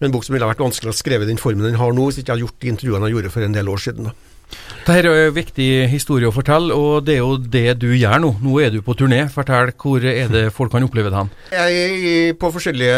en 0.00 0.12
bok 0.14 0.24
som 0.24 0.34
ville 0.36 0.48
vært 0.48 0.62
vanskelig 0.62 0.92
å 0.92 0.96
skrive 0.96 1.26
i 1.26 1.30
den 1.30 1.40
formen 1.40 1.66
den 1.66 1.78
har 1.80 1.94
nå, 1.94 2.08
hvis 2.08 2.20
ikke 2.20 2.30
jeg 2.30 2.36
hadde 2.38 2.46
gjort 2.46 2.60
de 2.64 2.74
intervjuene 2.74 3.08
jeg 3.08 3.16
gjorde 3.16 3.32
for 3.34 3.46
en 3.46 3.56
del 3.56 3.72
år 3.72 3.82
siden. 3.84 4.10
da. 4.10 4.14
Dette 4.50 4.96
er 4.96 5.06
en 5.28 5.34
viktig 5.36 5.66
historie 5.92 6.26
å 6.26 6.34
fortelle, 6.34 6.74
og 6.74 7.04
det 7.06 7.18
er 7.18 7.20
jo 7.20 7.36
det 7.38 7.76
du 7.82 7.90
gjør 7.92 8.22
nå. 8.24 8.30
Nå 8.42 8.56
er 8.64 8.72
du 8.74 8.80
på 8.82 8.96
turné. 8.98 9.20
Fortell, 9.30 9.70
hvor 9.78 10.02
er 10.02 10.32
det 10.32 10.48
folk 10.56 10.72
kan 10.74 10.86
oppleve 10.86 11.12
deg? 11.12 11.36
Jeg 11.54 12.00
er 12.14 12.34
på 12.40 12.50
forskjellige 12.56 12.96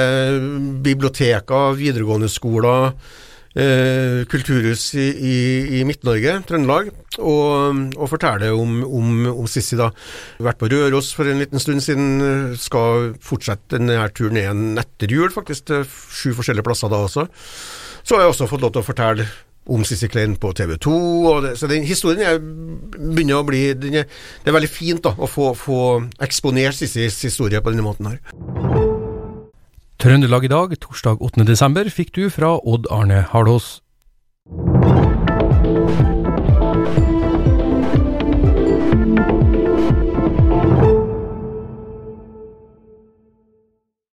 biblioteker, 0.86 1.74
videregående 1.76 2.30
skoler, 2.32 2.94
eh, 3.58 4.22
kulturhus 4.30 4.88
i, 4.94 5.06
i, 5.12 5.36
i 5.78 5.84
Midt-Norge, 5.88 6.38
Trøndelag, 6.48 6.90
og, 7.18 7.82
og 7.98 8.10
forteller 8.10 8.56
om, 8.56 8.80
om, 8.86 9.12
om 9.34 9.50
Sissi. 9.50 9.78
da. 9.80 9.90
Vært 10.42 10.60
på 10.62 10.70
Røros 10.72 11.12
for 11.16 11.28
en 11.28 11.42
liten 11.42 11.62
stund 11.62 11.84
siden. 11.84 12.56
Skal 12.60 13.12
fortsette 13.22 13.78
denne 13.78 14.00
turneen 14.16 14.80
etter 14.80 15.12
jul, 15.12 15.30
faktisk, 15.34 15.68
til 15.70 15.86
sju 15.86 16.32
forskjellige 16.38 16.66
plasser 16.66 16.92
da 16.92 17.04
også. 17.06 17.28
Så 18.02 18.16
har 18.16 18.24
jeg 18.24 18.34
også 18.34 18.50
fått 18.50 18.64
lov 18.64 18.74
til 18.74 18.82
å 18.82 18.86
fortelle 18.86 19.28
om 19.70 19.84
Sissy 19.86 20.08
Klein 20.10 20.34
på 20.36 20.50
TV 20.58 20.74
2. 20.76 20.96
Det, 21.44 21.52
så 21.58 21.70
den 21.70 21.86
historien 21.86 22.24
er, 22.26 22.40
begynner 22.42 23.38
å 23.38 23.46
bli 23.46 23.68
er, 23.70 23.78
Det 23.78 24.50
er 24.50 24.58
veldig 24.58 24.70
fint 24.70 25.04
da, 25.04 25.14
å 25.14 25.30
få, 25.30 25.52
få 25.58 25.80
eksponert 26.22 26.78
Sissys 26.78 27.20
historie 27.22 27.62
på 27.62 27.74
denne 27.74 27.86
måten 27.86 28.10
her. 28.10 28.61
Trøndelag 30.02 30.42
i 30.42 30.48
dag, 30.50 30.72
torsdag 30.82 31.20
8.12, 31.22 31.90
fikk 31.94 32.08
du 32.16 32.24
fra 32.26 32.56
Odd 32.66 32.88
Arne 32.90 33.20
Hardås. 33.30 33.81